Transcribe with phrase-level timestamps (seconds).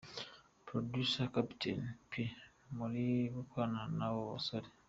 [0.67, 2.11] Producer Captain P
[2.85, 3.05] uri
[3.35, 4.69] gukorana naba basore.